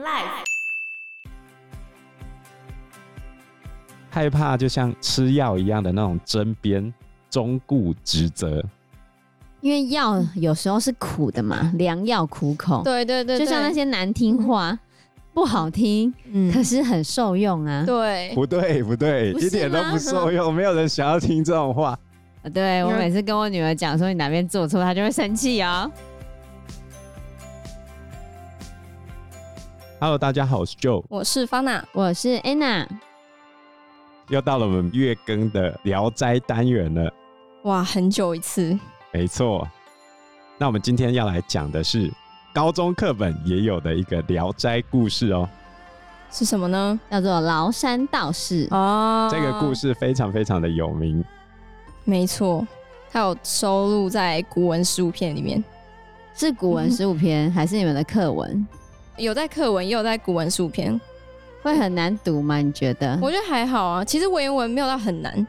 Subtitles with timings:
[0.00, 0.44] Life
[4.10, 6.92] 害怕就像吃药一样的那种针砭，
[7.28, 8.64] 忠固职责。
[9.60, 12.84] 因为药有时候是苦的嘛，良药苦口。
[12.84, 14.78] 对对对，就像那些难听话，嗯、
[15.34, 17.82] 不好听，嗯，可是很受用啊。
[17.84, 21.98] 对，不对不对，一点都不受用，没有人想要听这种话。
[22.54, 25.90] 对，我每次跟我女儿讲说你哪边做错，她就会生气哦。
[30.00, 32.86] Hello，大家好，我是 Joe，我是 Fana，我是 Anna，
[34.28, 37.12] 又到了我们月更的聊斋单元了。
[37.64, 38.78] 哇，很久一次。
[39.12, 39.66] 没错，
[40.56, 42.08] 那我们今天要来讲的是
[42.54, 45.48] 高中课本也有的一个聊斋故事哦。
[46.30, 47.00] 是什么呢？
[47.10, 49.28] 叫做崂山道士哦。
[49.28, 51.24] 这个故事非常非常的有名。
[52.04, 52.64] 没错，
[53.10, 55.62] 它有收录在古文十五篇里面。
[56.36, 58.64] 是古文十五篇，还是你们的课文？
[59.18, 60.98] 有在课文，也有在古文书篇，
[61.62, 62.58] 会很难读吗？
[62.58, 63.18] 你觉得？
[63.20, 64.04] 我觉得还好啊。
[64.04, 65.46] 其实文言文没有到很难，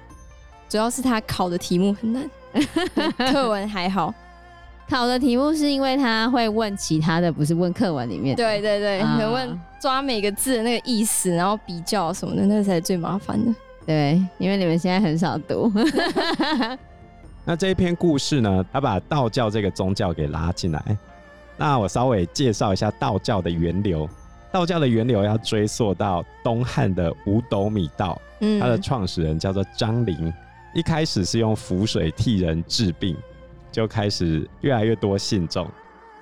[0.67, 2.29] 主要是他考的题目很难。
[3.31, 4.13] 课文还好，
[4.89, 8.35] 考的题目是因为他会问其他的，不是问课文里面。
[8.35, 13.53] 对对对，会、嗯、问抓每个字的那个意思，然后比较什么的，那才是最麻烦的。
[13.85, 15.71] 对，因为你们现在很少读。
[17.45, 20.97] 那这一篇故事呢，他把道教这个宗教给拉进来。
[21.59, 24.07] 那我稍微介绍一下道教的源流。
[24.49, 30.33] 道教的源流要追溯到东汉的五斗米道，嗯，它的创始人叫做张灵。
[30.73, 33.15] 一开始是用符水替人治病，
[33.71, 35.69] 就开始越来越多信众。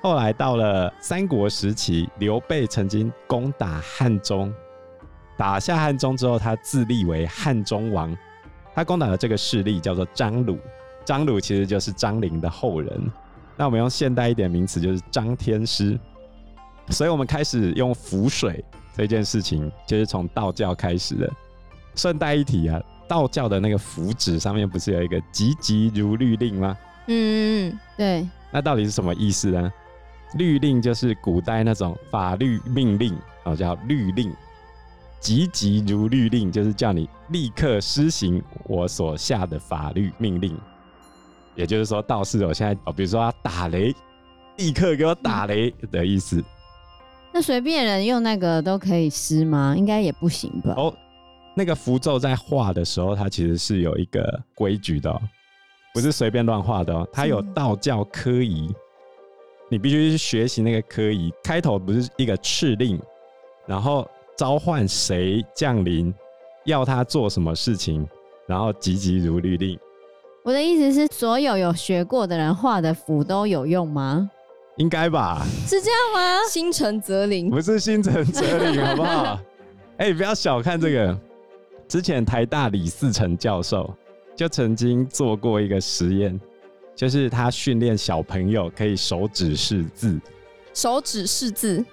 [0.02, 4.52] 后来到了三国时期，刘备曾经攻打汉中，
[5.38, 8.18] 打下汉中之后，他自立为汉中王。
[8.74, 10.58] 他攻打的这个势力叫做张鲁，
[11.06, 13.12] 张鲁其实就是张陵的后人。
[13.58, 16.00] 那我们用现代一点名词，就是张天师。
[16.90, 18.64] 所以，我们开始用符水
[18.96, 21.30] 这件事情，就是从道教开始的。
[21.96, 26.78] 顺带一提啊，道教的那个符纸上面不是有一个“急急如律令”吗？
[27.08, 28.28] 嗯嗯，对。
[28.52, 29.74] 那到底是什么意思呢？
[30.36, 34.32] 律令就是古代那种法律命令，哦，叫律令。
[35.20, 40.58] 急急如律令，就是叫你立刻施行我所下的法律命令。
[41.58, 43.94] 也就是说，道士我现在哦，比如说要打雷，
[44.58, 46.42] 立刻给我打雷的意思。
[47.34, 49.76] 那随便人用那个都可以施吗？
[49.76, 50.76] 应该也不行吧？
[50.78, 50.94] 哦，
[51.56, 55.22] 那个符咒在画的时候，它其实是有一个规矩的，
[55.96, 57.08] 不是随便乱画的哦。
[57.12, 58.72] 它有道教科仪，
[59.68, 61.34] 你必须去学习那个科仪。
[61.44, 63.02] 开头不是一个敕令，
[63.66, 64.08] 然后
[64.38, 66.14] 召唤谁降临，
[66.66, 68.08] 要他做什么事情，
[68.46, 69.78] 然后急急如律令。
[70.48, 74.32] 我的意思是，所有有学过的人画的符都有用吗？
[74.78, 75.46] 应该吧？
[75.68, 76.40] 是这样吗？
[76.50, 79.38] 心诚则灵，不是心诚则灵， 好不好？
[79.98, 81.20] 哎、欸，不要小看这个。
[81.90, 83.94] 之前台大李四成教授
[84.38, 86.40] 就曾经做过一个实验，
[86.96, 90.18] 就是他训练小朋友可以手指识字。
[90.74, 91.84] 手指识字。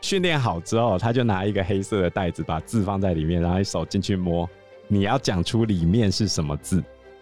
[0.00, 4.48] 训练好之后，他就拿一个黑色的袋子，把字放在里面，然后一手进去摸，
[4.86, 6.80] 你要讲出里面是什么字。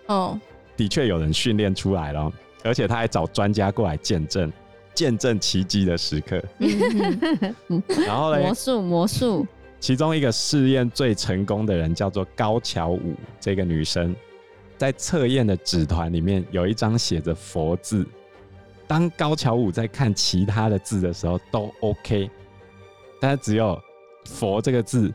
[0.09, 0.39] 哦。
[0.77, 2.33] 的确有人训练出来了，
[2.65, 4.53] 而且他还找专家过来见证，
[4.95, 6.43] 见证奇迹的时刻。
[8.07, 8.41] 然后呢？
[8.41, 9.47] 魔术，魔术。
[9.81, 14.15] 其中一个试验最成功的人叫做高桥舞，这个女生
[14.79, 18.07] 在测验的纸团里面有一张写着“佛”字。
[18.87, 22.31] 当高桥舞在看其他的字的时候都 OK，
[23.21, 23.77] 但是只有
[24.27, 25.13] “佛”这个字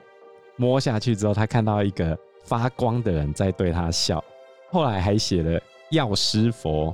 [0.56, 4.24] 摸下去之后，他看到一个发光的人在对他笑。
[4.69, 5.59] 后来还写了
[5.91, 6.94] 药师佛，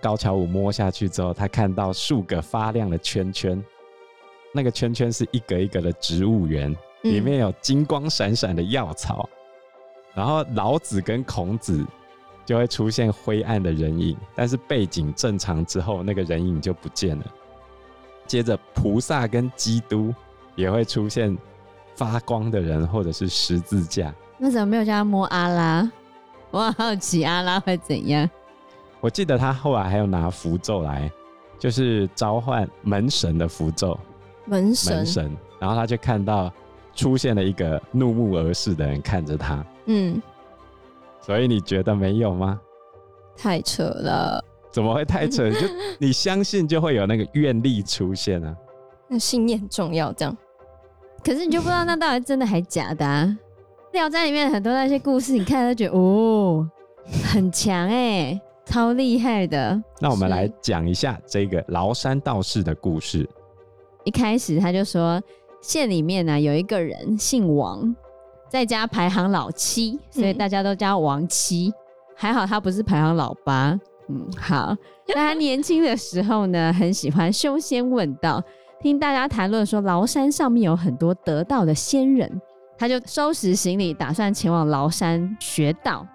[0.00, 3.62] 高桥武摸下去之后，他看到数个发亮的圈圈，
[4.52, 9.28] 那个圈圈是一格一格的植物园，里面有金光闪闪的药草。
[10.14, 11.84] 然后老子跟孔子
[12.46, 17.24] 就会出现灰暗的人影，但是背景正常之后，那个人影就不见了。
[18.26, 20.14] 接着菩萨跟基督
[20.54, 21.36] 也会出现
[21.94, 24.14] 发光的人，或者是十字架。
[24.38, 25.92] 那怎么没有叫他摸阿拉？
[26.50, 28.28] 我好奇阿拉会怎样？
[29.00, 31.10] 我记得他后来还有拿符咒来，
[31.58, 33.98] 就是召唤门神的符咒。
[34.46, 36.50] 门神，门神，然后他就看到
[36.94, 39.64] 出现了一个怒目而视的人看着他。
[39.86, 40.20] 嗯，
[41.20, 42.58] 所以你觉得没有吗？
[43.36, 44.42] 太扯了！
[44.70, 45.50] 怎么会太扯？
[45.50, 45.66] 就
[45.98, 48.56] 你相信就会有那个愿力出现啊。
[49.08, 50.36] 那信念重要，这样。
[51.24, 53.36] 可是你就不知道那到底真的还假的啊？
[53.96, 56.68] 聊斋里面很多那些故事，你看都觉得哦，
[57.32, 59.82] 很强哎，超厉害的。
[59.98, 63.26] 那我们来讲一下这个崂山道士的故事。
[64.04, 65.18] 一开始他就说，
[65.62, 67.96] 县里面呢有一个人姓王，
[68.50, 71.68] 在家排行老七，所以大家都叫王七。
[71.68, 71.74] 嗯、
[72.14, 73.80] 还好他不是排行老八。
[74.10, 74.76] 嗯，好。
[75.08, 78.44] 那他年轻的时候呢，很喜欢修仙问道，
[78.78, 82.42] 听大家谈论说崂山上面有很多得道的仙人，
[82.78, 86.06] 他就收拾行李，打算前往崂山学道。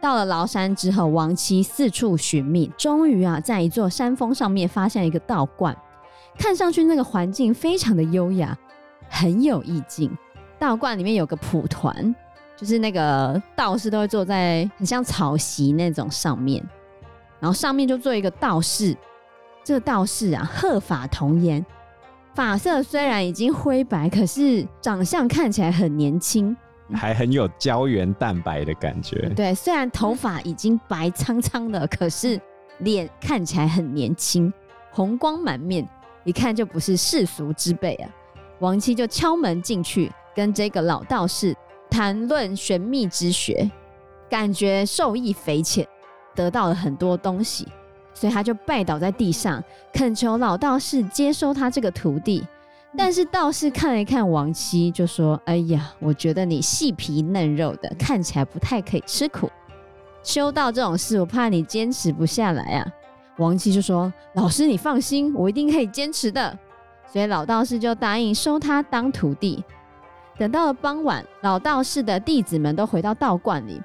[0.00, 5.76] 到了崂山之后，王七四处寻觅，终于啊，在一座山峰上面发现一个道观，
[6.38, 8.56] 看上去那个环境非常的优雅，
[9.08, 10.16] 很有意境。
[10.56, 12.14] 道观里面有个蒲团，
[12.56, 16.64] 就是那个道士都会坐在很像草席那种上面，
[17.40, 18.96] 然后上面就坐一个道士。
[19.64, 21.64] 这个道士啊，鹤发童颜，
[22.38, 26.56] 发色虽然已经灰白，可是长相看起来很年轻。
[26.94, 29.28] 还很有胶原蛋白的感觉。
[29.30, 32.40] 对，虽然头发已经白苍苍的，可是
[32.78, 34.52] 脸看起来很年轻，
[34.92, 35.84] 红光满面，
[36.22, 38.08] 一看就不是世俗之辈啊。
[38.60, 41.52] 王七就敲门进去，跟这个老道士
[41.90, 43.68] 谈论玄秘之学，
[44.30, 45.84] 感觉受益匪浅，
[46.36, 47.66] 得到了很多东西，
[48.18, 49.62] 所以他就拜倒在地上，
[49.92, 52.44] 恳求老道士接收他这个徒弟。
[52.96, 59.48] 但是道士看了一看王七，就说：“哎呀，我觉得你细皮嫩肉的，看起来不太可以吃苦。
[60.24, 62.86] 修道这种事，我怕你坚持不下来啊。”
[63.38, 66.58] 王七就说：“老师，你放心，我一定可以坚持的。”
[67.06, 69.62] 所以老道士就答应收他当徒弟。
[70.36, 73.80] 等到了傍晚，老道士的弟子们都回到道观里，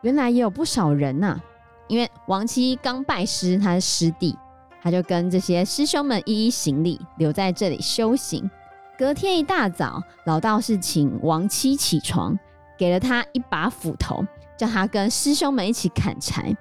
[0.00, 1.40] 原来也有不少人呐、
[1.88, 4.36] 因为王七刚拜师，他是师弟。
[4.82, 8.48] 他就跟这些师兄们一一行礼，留在这里修行。
[8.96, 12.38] 隔天一大早，老道士请王七起床，
[12.78, 14.24] 给了他一把斧头，
[14.56, 16.56] 叫他跟师兄们一起砍柴。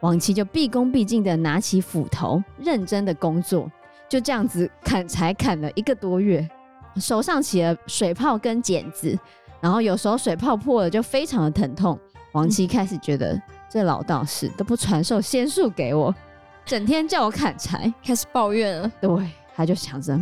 [0.00, 3.70] 王七就毕恭毕敬地拿起斧头，认真的工作。
[4.10, 6.46] 就这样子砍柴砍了一个多月，
[6.96, 9.18] 手上起了水泡跟茧子，
[9.62, 11.98] 然后有时候水泡破了就非常的疼痛。
[12.32, 13.40] 王七开始觉得
[13.74, 16.14] 这老道士都不传授仙术给我。
[16.64, 18.88] 整天叫我砍柴，开始抱怨了。
[19.00, 20.16] 对，他就想着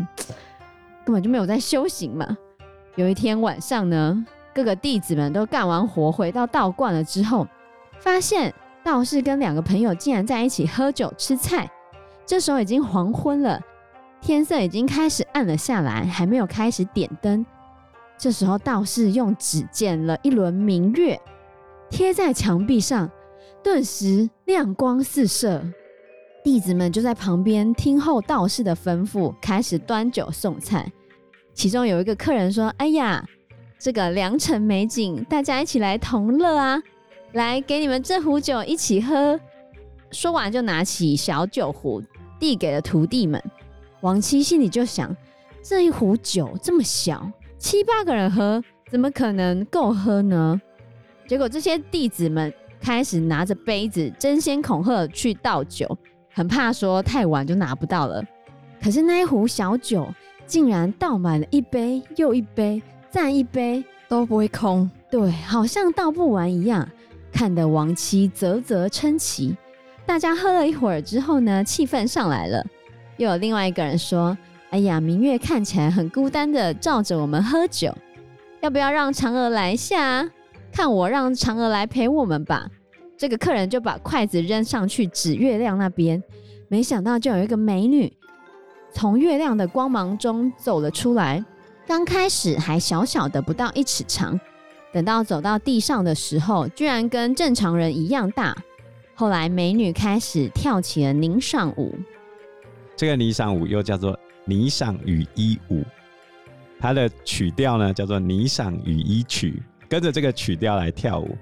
[1.05, 2.27] 根本就没有在修行嘛。
[2.95, 7.47] 有一天晚上呢，各个弟子们都干完活回到道观了之后，
[7.99, 11.71] 发现道士跟两个朋友竟然在一起喝酒吃菜。
[12.25, 13.61] 这时候已经黄昏了，
[14.23, 17.45] 天色已经开始暗了下来，还没有开始点灯。
[18.17, 21.21] 这时候道士用纸剪了一轮明月，
[21.91, 23.11] 贴在墙壁上，
[23.63, 25.63] 顿时亮光四射。
[26.45, 30.91] 弟子们就在旁边听候道士的吩咐，开始端酒送菜。
[31.55, 33.25] 其中有一个客人说：“哎呀，
[33.79, 36.83] 这个良辰美景，大家一起来同乐啊！
[37.33, 39.39] 来，给你们这壶酒一起喝。”
[40.11, 42.03] 说完就拿起小酒壶
[42.41, 43.43] 递给了徒弟们。
[44.01, 45.17] 王七心里就想：
[45.63, 48.61] 这一壶酒这么小，七八个人喝，
[48.91, 50.61] 怎么可能够喝呢？
[51.29, 55.97] 结果这些弟子们开始拿着杯子争先恐后去倒酒。
[56.35, 58.25] 很怕说太晚就拿不到了，
[58.83, 60.09] 可是那一壶小酒
[60.47, 66.89] 竟然倒满了一杯又一杯，再一杯都不会空，对，好像倒不完一样，
[67.31, 69.55] 看得王七啧啧称奇。
[70.07, 72.65] 大家喝了一会儿之后呢，气氛上来了，
[73.19, 74.37] 又有另外一个人说
[74.71, 77.95] ：“哎呀，明月看起来很孤单的照着我们喝酒，
[78.63, 80.29] 要不要让嫦娥来一下？
[80.73, 82.69] 看我让嫦娥来陪我们吧。”
[83.17, 86.21] 这个客人就把筷子扔上去指月亮那边，
[86.67, 88.13] 没想到就有一个美女
[88.93, 91.45] 从月亮的光芒中走了出来。
[91.87, 94.41] 刚开始还小小的，不到一尺长，
[94.93, 98.57] 等到走到地上的时候，居然跟正常人一样大。
[99.15, 101.95] 后来美女开始跳起了霓裳舞，
[102.97, 105.85] 这个霓裳舞又叫做霓裳羽衣舞，
[106.81, 109.63] 它的曲调呢叫做霓裳羽衣曲，
[109.93, 111.37] 跟着这个曲调来跳舞。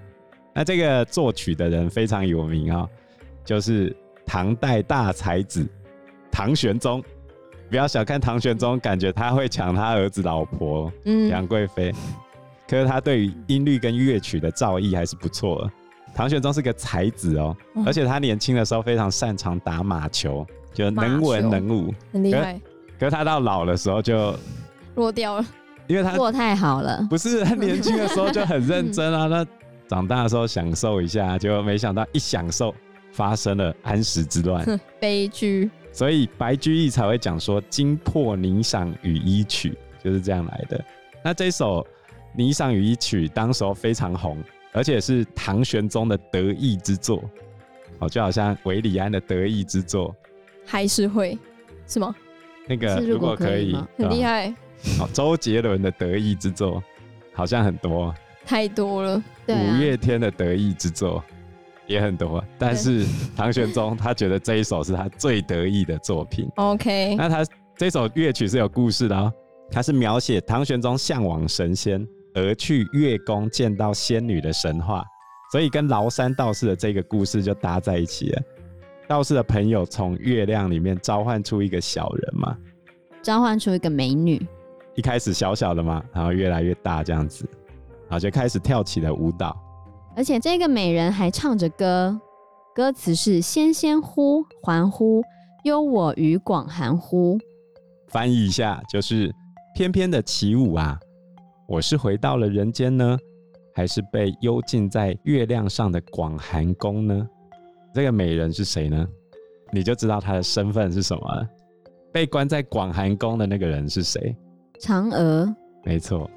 [0.52, 2.88] 那这个作曲的人非常有名啊、哦，
[3.44, 5.64] 就是唐代大才子
[6.32, 7.00] 唐玄宗。
[7.68, 10.92] 不要小看唐玄宗，感觉他会抢他儿子老婆
[11.30, 11.94] 杨贵妃，
[12.66, 15.70] 可是他对于音律跟乐曲的造诣还是不错的。
[16.12, 22.60] 唐玄宗是个才子哦，而且他年轻的时候非常擅长打马球，就能文能武，很厉害。
[22.98, 24.34] 可是他到老的时候就
[24.96, 25.46] 落掉了，
[25.90, 27.06] 因为他做太好了。
[27.10, 29.46] 不是他年轻的时候就很认真啊，那。
[29.88, 32.72] 长大的时候享受一下，就没想到一享受
[33.10, 34.64] 发生了安史之乱，
[35.00, 35.68] 悲剧。
[35.90, 40.80] 所以白居易才会讲说“惊破霓裳羽衣曲”，就是这样来的。
[41.24, 41.84] 那这首
[42.38, 44.38] 《霓裳羽衣曲》当时候非常红，
[44.72, 47.20] 而且是唐玄宗的得意之作，
[47.98, 50.14] 哦，就好像韦礼安的得意之作，
[50.64, 51.36] 还是会
[51.88, 52.14] 是吗？
[52.68, 54.54] 那个如果可以，很厉害。
[55.00, 56.82] 哦，周杰伦的得意之作
[57.32, 59.22] 好像很多，太多了。
[59.46, 61.22] 对啊，五月天的得意之作
[61.86, 63.04] 也很多，但是
[63.36, 66.48] 唐玄宗 他觉得这一首是他最得意的作品。
[66.56, 67.44] OK，那他
[67.76, 69.32] 这首乐曲是有故事的哦，
[69.72, 75.02] 它是描写唐玄宗向往神仙而去月宫见到仙女的神话，
[75.50, 78.42] 所以跟崂山道士的这个故事就搭在一起了。
[79.08, 82.56] 道士的朋友从月亮里面召唤出一个小人嘛，
[83.22, 84.40] 召唤出一个美女，
[84.94, 87.48] 一开始小小的嘛，然后越来越大这样子，
[88.08, 89.56] 然后就开始跳起了舞蹈。
[90.16, 92.20] 而且这个美人还唱着歌，
[92.74, 95.22] 歌词是“仙仙呼，还呼，
[95.64, 97.38] 忧我于广寒乎”。
[98.08, 99.32] 翻译一下就是：
[99.74, 100.98] 翩翩的起舞啊，
[101.68, 103.16] 我是回到了人间呢，
[103.74, 107.28] 还是被幽禁在月亮上的广寒宫呢？
[107.94, 109.06] 这个美人是谁呢？
[109.72, 111.48] 你就知道她的身份是什么了。
[112.12, 114.36] 被关在广寒宫的那个人是谁？
[114.80, 115.54] 嫦娥。
[115.84, 116.28] 没错。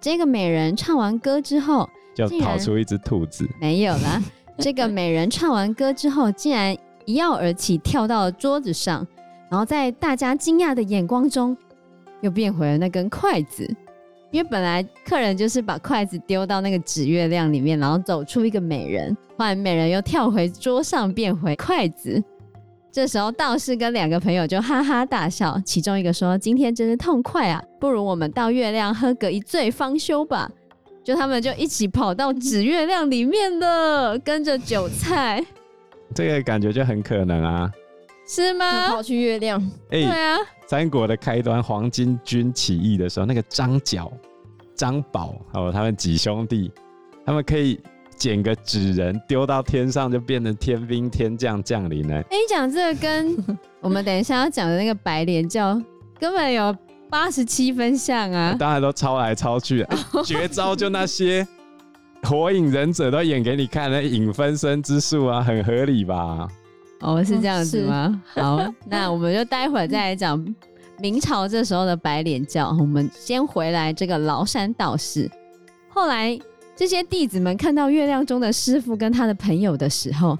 [0.00, 3.48] 这个美人唱完歌之后，就跑出一只兔子。
[3.60, 4.20] 没有啦。
[4.58, 9.06] 这个美人唱完歌之后，竟然一跃而起，跳到了桌子上，
[9.50, 11.56] 然后在大家惊讶的眼光中，
[12.20, 13.68] 又变回了那根筷子。
[14.30, 22.22] 因为本来客人就是把筷子丢到那个纸月亮里面，然后走出一个美人，后来美人又跳回桌上，变回筷子。
[22.92, 30.50] 这时候道士跟两个朋友就哈哈大笑，其中一个说：“今天真是痛快啊，不如我们到月亮喝个一醉方休吧。”
[31.02, 35.42] 就他们就一起跑到纸月亮里面了，跟着韭菜。
[36.14, 37.72] 这个感觉就很可能啊，
[38.28, 38.88] 是吗？
[38.88, 39.58] 跑去月亮，
[39.90, 40.36] 哎、对啊。
[40.68, 44.12] 三国的开端，黄巾军起义的时候，那个张角、
[44.74, 46.70] 张宝还有他们几兄弟，
[47.24, 47.80] 他们可以
[48.16, 52.14] 捡个纸人丢到天上，就变成天兵天将降临呢。
[52.14, 53.36] 哎，你讲这个跟
[53.80, 55.80] 我们等一下要讲的那个白莲教
[56.18, 56.74] 根本有
[57.10, 58.56] 八十七分像啊！
[58.58, 61.46] 当然都抄来抄去，欸，绝招就那些
[62.22, 66.48] 火影忍者都演给你看，那影分身之术啊，很合理吧？
[67.00, 68.22] 哦，是这样子吗？
[68.36, 70.42] 哦、好，那我们就待会儿再来讲
[71.00, 72.68] 明朝这时候的白莲教。
[72.78, 75.28] 我们先回来这个崂山道士。
[75.88, 76.38] 后来
[76.82, 80.36] 这些弟子们看到月亮中的师傅跟他的朋友的时候，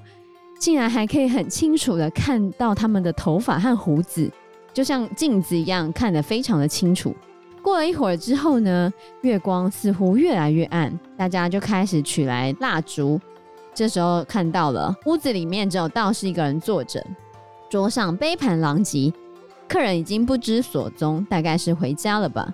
[0.59, 4.29] 竟然还可以很清楚的看到他们的头发和胡子，
[4.73, 7.15] 就像镜子一样看得非常的清楚。
[7.61, 13.17] 过了一会儿之后呢，月光似乎越来越暗，大家就开始取来蜡烛。
[13.73, 17.01] 这时候看到了屋子里面只有道士一个人坐着，
[17.69, 19.13] 桌上杯盘狼藉，
[19.69, 22.53] 客人已经不知所踪，大概是回家了吧。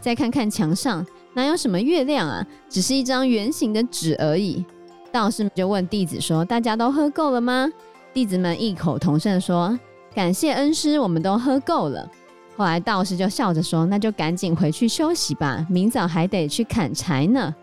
[0.00, 4.64] 再看看墙上，哪有什么月亮啊，只是一张圆形的纸而已。
[5.12, 7.68] 道士就问弟子说：“大家都喝够了吗？”
[8.12, 9.78] 弟子们异口同声说
[10.14, 12.08] ：“感谢恩师，我们都喝够了。”
[12.56, 17.54] 后来道士就笑着说：“那就赶紧回去休息吧，明早还得去砍柴呢。”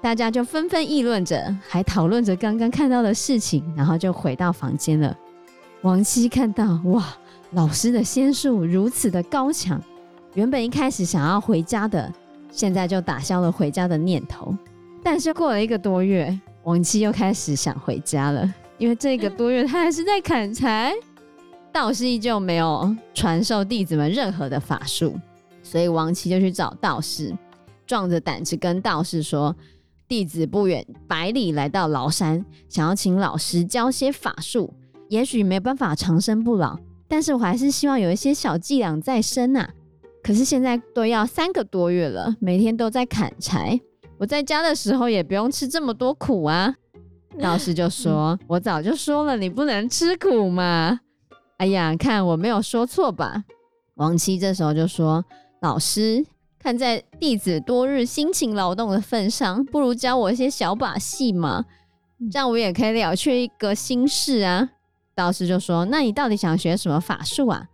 [0.00, 5.16] 大家就纷纷议论着，还讨论着刚刚看到的事情，然后就回到房间了。
[5.82, 7.04] 王妻看到，哇，
[7.50, 9.80] 老师的仙术如此的高强，
[10.34, 12.12] 原本一开始想要回家的，
[12.50, 14.54] 现在就打消了回家的念头。
[15.02, 20.92] 但是过了一个多月，王七又开始想回家了，因为这个多月他还是在砍柴，
[21.72, 25.18] 道士依旧没有传授弟子们任何的法术，
[25.62, 27.34] 所以王七就去找道士，
[27.86, 29.54] 壮着胆子跟道士说。
[30.08, 34.72] 弟子不远百里来到崂山，想要请老师教些法术。
[35.10, 39.68] 也许没办法长生不老，但是我还是希望有一些小伎俩在身呐。
[40.28, 43.80] 可是现在都要三个多月了，每天都在砍柴。
[44.18, 46.74] 我在家的时候也不用吃这么多苦啊。
[47.40, 51.00] 道士就说：“我早就说了，你不能吃苦嘛。”
[51.56, 53.42] 哎呀，看我没有说错吧？
[53.94, 55.24] 王七这时候就说
[55.62, 56.22] ：“老师。”
[56.60, 61.64] 看在弟子多日辛勤劳动的份上，不如教我一些小把戏嘛，
[62.30, 64.68] 这样我也可以了却一个心事啊。
[65.14, 67.68] 道士就说：“那你到底想学什么法术啊？”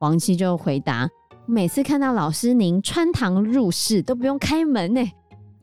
[0.00, 1.08] 王七就回答
[1.46, 5.12] ：“每次看到老师您穿堂入室都不用开门呢，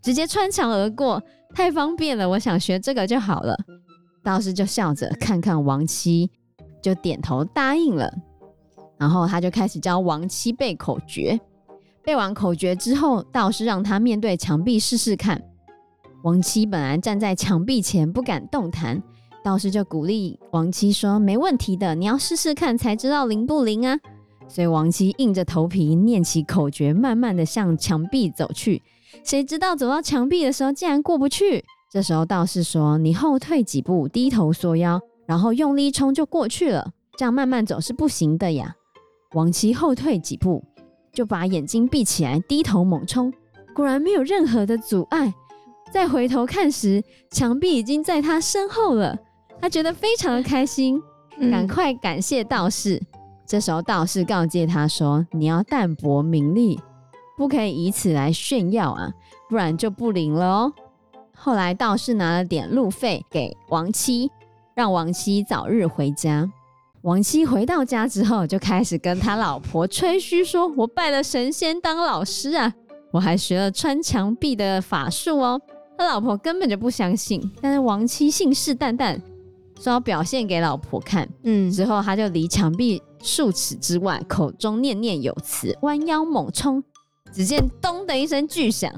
[0.01, 1.21] 直接穿墙而过，
[1.53, 2.27] 太方便了。
[2.27, 3.57] 我想学这个就好了。”
[4.23, 6.29] 道士就笑着看看王妻，
[6.81, 8.13] 就点头答应了。
[8.97, 11.39] 然后他就开始教王妻背口诀。
[12.03, 15.41] 背完口诀之后，道士让他面对墙壁试试看。
[16.23, 19.01] 王妻本来站在墙壁前不敢动弹，
[19.43, 23.97] 道士就鼓励王妻说：“没问题的，你要试试看才知道灵不灵啊。”
[24.47, 28.81] 所以王七硬着头皮念起口诀，慢慢的向墙壁走去。
[29.23, 31.63] 谁知道走到墙壁的时候，竟然过不去。
[31.91, 36.91] 这时候道士说：“你后退几步，低头缩腰，然后用力冲就过去了。
[37.17, 38.75] 这样慢慢走是不行的呀。”
[39.33, 40.63] 王七后退几步。
[41.13, 43.33] 就把眼睛闭起来，低头猛冲，
[43.73, 45.33] 果然没有任何的阻碍。
[45.91, 49.17] 再回头看时，墙壁已经在他身后了。
[49.59, 51.01] 他觉得非常的开心，
[51.49, 52.97] 赶快感谢道士。
[52.97, 53.16] 嗯、
[53.47, 56.77] 这时候道士告诫他说：“你要淡泊名利，
[57.37, 59.09] 不可以以此来炫耀啊，
[59.49, 60.73] 不然就不灵了哦。”
[61.33, 64.29] 后来道士拿了点路费给王妻，
[64.75, 66.51] 让王妻早日回家。
[67.03, 72.73] 王妻回到家之后，就开始跟他老婆吹嘘说：“我拜了神仙当老师啊，
[73.13, 75.61] 我还学了穿墙壁的法术哦。”
[75.97, 79.17] 他老婆根本就不相信，但是王妻信誓旦旦
[79.79, 81.29] 说要表现给老婆看。
[81.43, 86.83] 嗯，之后他就离墙壁数尺之外，口中念念有词，弯腰猛冲，
[87.31, 88.91] 只见咚的一声巨响，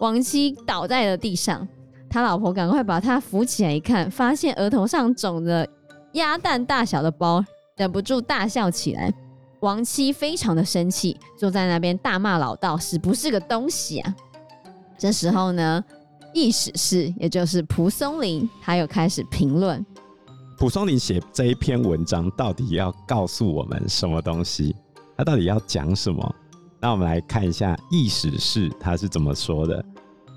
[0.00, 1.66] 王妻倒在了地上。
[2.10, 5.68] 他老婆赶快把他扶起来一看，发现额头上肿着
[6.12, 7.44] 鸭蛋大小的包，
[7.76, 9.12] 忍不住大笑起来。
[9.60, 14.14] 王妻非常的生气，坐在那边大骂老道士不是个东西啊。
[14.96, 15.84] 这时候呢，
[16.32, 19.84] 易史是，也就是蒲松龄，他又开始评论。
[20.58, 24.74] 蒲松龄写这一篇文章，到底要告诉我们什么东西？
[25.16, 26.34] 他到底要讲什么？
[26.80, 29.84] 那我们来看一下意史是他是怎么说的。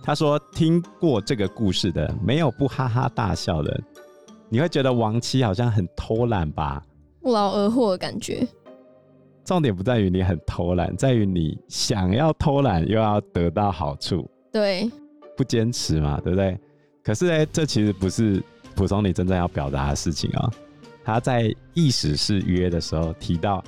[0.04, 3.82] 他说：“听过这个故事的，没有不哈哈大笑的。
[4.48, 6.84] 你会觉得王妻好像很偷懒吧？
[7.20, 8.48] 不劳而获的感觉。
[9.44, 14.30] 重点不在于你很偷懒，在于你想要偷懒又要得到好处。
[14.52, 14.88] 对，
[15.36, 16.60] 不坚持嘛，对不对？
[17.04, 18.42] 可是呢，这其实不是
[18.82, 20.54] 蒲松龄真正要表达的事情啊、喔。
[21.04, 21.44] 他在
[21.76, 23.64] 《易史是约》的时候提到：‘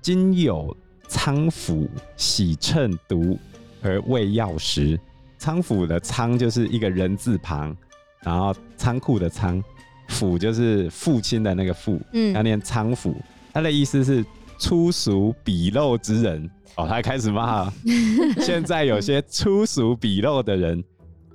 [0.00, 0.74] 今有
[1.06, 3.38] 仓府喜称毒
[3.82, 4.98] 而为药食。’
[5.36, 7.76] 仓府的仓就是一个人字旁，
[8.22, 9.62] 然后仓库的仓，
[10.08, 13.14] 府就是父亲的那个父，嗯，要念仓府。
[13.52, 14.24] 他的意思是
[14.58, 17.72] 粗俗鄙陋之人哦，他开始骂了。
[18.40, 20.82] 现在有些粗俗鄙陋的人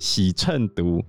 [0.00, 1.00] 喜称独，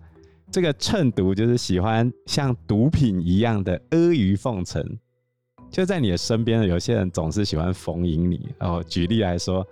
[0.52, 4.84] 这个称毒就是喜欢像毒品一样的阿谀奉承。
[5.70, 8.84] 就在你的身边，有些人总是喜欢逢迎你哦。
[8.86, 9.66] 举例来说，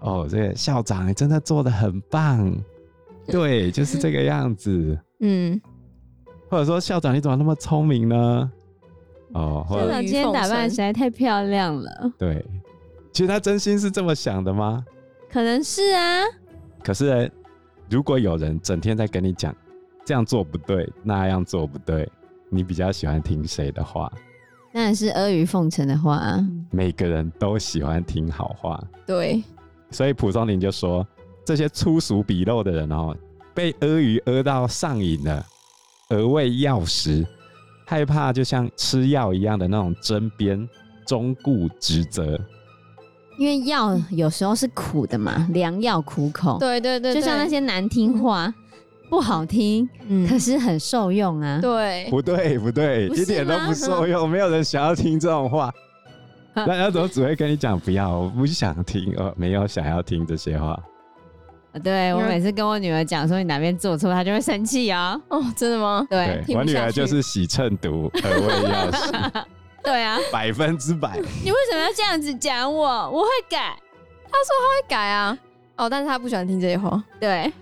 [0.00, 2.54] 哦，这个校长你真的做的很棒。
[3.26, 4.98] 对，就是这个样子。
[5.20, 5.58] 嗯，
[6.50, 8.52] 或者说校长，你怎么那么聪明呢？
[9.32, 12.12] 哦，校长今天打扮实在太漂亮了。
[12.18, 12.44] 对，
[13.10, 14.84] 其实他真心是这么想的吗？
[15.30, 16.22] 可能是啊。
[16.84, 17.32] 可是，
[17.88, 19.56] 如果有人整天在跟你讲
[20.06, 22.10] 这样做不对，那样做不对，
[22.48, 24.10] 你比较喜欢听谁的话？
[24.72, 26.42] 那是阿谀奉承的话。
[26.70, 28.82] 每个人都喜欢听好话。
[29.06, 29.42] 对。
[29.90, 31.06] 所以蒲松龄就说。
[31.44, 33.16] 这些粗俗鄙陋的人哦，
[33.54, 35.46] 被阿谀阿到上瘾了，
[36.08, 37.24] 而为药食，
[37.86, 40.68] 害怕就像吃药一样的那种针砭，
[41.06, 42.36] 忠固职责。
[43.38, 46.58] 因为药有时候是苦的嘛，良药苦口。
[46.58, 48.52] 对对对，就像那些难听话，
[49.08, 51.58] 不好听，嗯，可是很受用啊。
[51.60, 55.72] 对，不对不对，一点都不受用，没有人想要听这种话。
[56.54, 58.18] 大家怎么只会跟你讲不要？
[58.18, 60.78] 我不想听，呃，没有想要听这些话。
[61.84, 65.20] 对，我每次跟我女儿讲说你哪边做错，她就会生气啊。
[65.28, 66.06] 哦，真的吗？
[66.08, 69.46] 对，我女儿就是喜称毒而为药食。
[69.84, 71.18] 对啊，百分之百。
[71.44, 72.88] 你为什么要这样子讲我？
[73.10, 73.76] 我会改。
[74.24, 75.38] 她说她会改啊。
[75.76, 77.04] 哦，但是她不喜欢听这些话。
[77.20, 77.52] 对，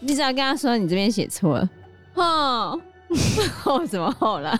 [0.00, 1.70] 你只要跟他说你这边写错了。
[2.14, 2.80] 哦，
[3.62, 4.58] 后 怎么后了？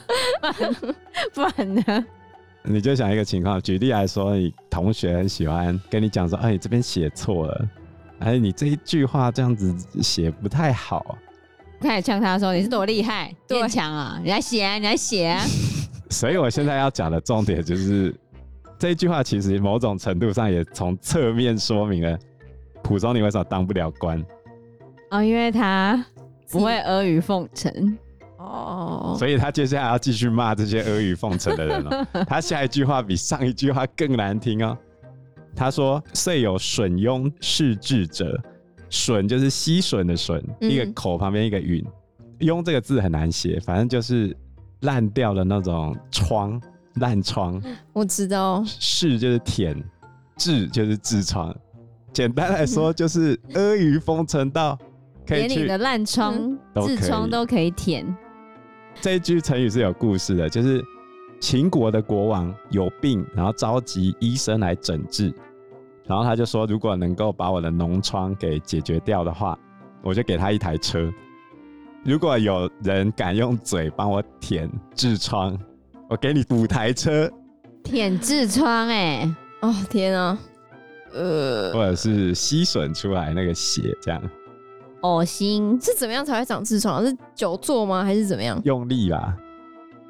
[1.35, 2.07] 不然呢？
[2.62, 7.68] 你就想一个情况，举例来说，你同学很喜欢跟你讲说，哎，你这边写错了。
[8.18, 11.16] 哎，你这一句话这样子写不太好。
[11.81, 14.20] 开始呛他说：“你是多厉害，多强啊！
[14.22, 15.42] 你来写啊，你来写啊！”
[16.11, 18.14] 所以我现在要讲的重点就是
[18.79, 22.18] 这一句话，其实某种程度上也从侧面说明了
[22.83, 24.22] 蒲松龄为什么当不了官。
[25.11, 26.05] 哦，因为他
[26.51, 27.99] 不会阿谀奉承。
[28.38, 29.14] 哦。
[29.18, 32.07] 所以他接下来要继续骂这些阿谀奉承的人了。
[32.27, 34.77] 他下一句话比上一句话更难听哦。
[35.57, 38.40] 他说：“遂有损庸世智者，
[38.88, 41.85] 损就是吸吮的吮，嗯、一个口旁边一个允。
[42.38, 44.35] 庸这个字很难写，反正就是
[44.83, 46.59] 烂掉的那种疮，
[46.94, 47.61] 烂疮。
[47.92, 48.62] 我知道。
[48.64, 49.77] 是就是舔，
[50.38, 51.55] 痔就是痔疮。
[52.12, 54.79] 简单来说，就是阿谀奉承到
[55.30, 56.34] 连你的烂疮、
[56.74, 58.06] 痔疮都可以舔。
[59.00, 60.84] 这一句成语是有故事的，就是。”
[61.40, 65.32] 秦国的国王有病，然后召集医生来诊治，
[66.04, 69.58] 然后他就说：“如果能够把我的脓疮给解决掉的话，
[70.02, 71.10] 我就给他一台车。
[72.04, 75.58] 如果有人敢用嘴帮我舔痔疮，
[76.10, 77.26] 我给你五台车。
[77.82, 80.38] ”舔痔疮，哎，哦天啊！
[81.14, 84.22] 呃，或者是吸吮出来那个血这样。
[85.02, 87.04] 恶心，是怎么样才会长痔疮？
[87.04, 88.04] 是久坐吗？
[88.04, 88.60] 还是怎么样？
[88.64, 89.36] 用力吧，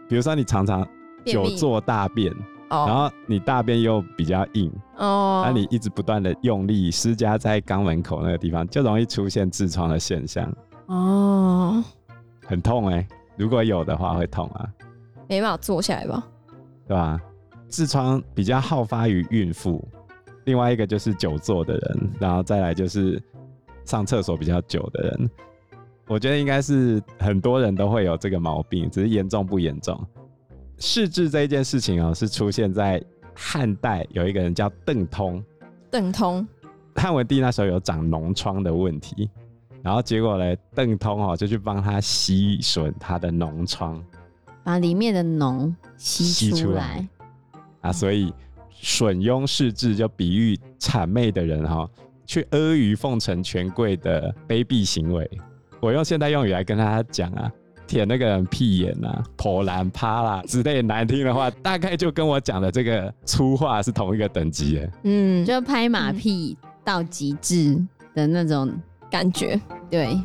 [0.08, 0.86] 比如说你常常
[1.24, 2.32] 久坐大便，
[2.70, 10.52] 哦、然后你大便又比较硬，哦，那你一直不断的用力施加在肛门口那个地方，就容易出现痔疮的现象。
[10.86, 11.84] 哦，
[12.44, 14.68] 很痛哎、欸，如果有的话会痛啊，
[15.28, 16.26] 没办法坐下来吧？
[16.88, 17.20] 对吧？
[17.70, 19.86] 痔疮比较好发于孕妇，
[20.46, 23.22] 另外一个就是久坐的人，然后再来就是。
[23.90, 25.30] 上厕所比较久的人，
[26.06, 30.00] 我觉得应该是很多人都会有这个毛病，只是严重不严重。
[30.78, 33.02] 试治这一件事情哦、喔，是出现在
[33.34, 35.42] 汉代，有一个人叫邓通。
[35.90, 36.46] 邓通，
[36.94, 39.28] 汉文帝那时候有长脓疮的问题，
[39.82, 44.00] 然后结果呢，邓通哦、喔、就去帮他吸吮他的脓疮，
[44.62, 47.04] 把里面的脓吸出来
[47.80, 48.32] 啊，所以
[48.80, 51.90] 吮痈试治就比喻谄媚的人哈、喔。
[52.30, 55.28] 去阿谀奉承权贵的卑鄙行为，
[55.80, 57.50] 我用现代用语来跟大家讲啊，
[57.88, 64.90] 舔那个人屁眼啊，破烂趴啦之类难听的话，大概就跟我讲的这个粗话是同一个等级的。
[65.02, 67.74] 嗯，就拍马屁到极致
[68.14, 68.72] 的那种
[69.10, 69.60] 感觉。
[69.90, 70.16] 对，